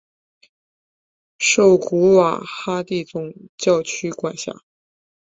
[1.37, 4.63] 受古瓦哈蒂总教区管辖。